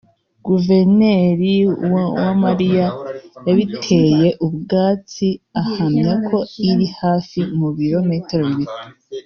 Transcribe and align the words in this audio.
Guverineri 0.45 1.53
Uwamariya 1.85 2.87
yabiteye 3.47 4.27
utwatsi 4.47 5.27
ahamya 5.61 6.11
ko 6.27 6.37
iri 6.69 6.87
hafi 6.99 7.39
mu 7.57 7.67
birometero 7.77 8.43
bibiri 8.51 8.73